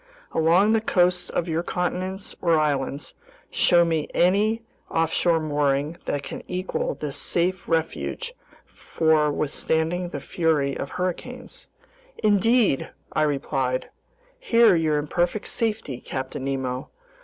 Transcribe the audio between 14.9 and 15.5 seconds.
in perfect